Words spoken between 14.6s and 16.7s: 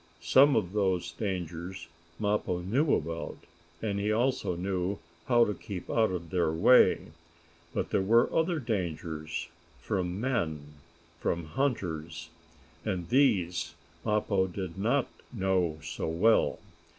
not know so well.